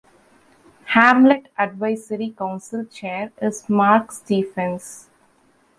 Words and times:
Hamlet 0.85 1.49
Advisory 1.59 2.31
Council 2.31 2.85
Chair 2.85 3.31
is 3.39 3.69
Mark 3.69 4.11
Stephens. 4.11 5.11